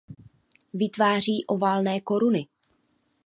[0.73, 2.47] Vytváří oválné koruny.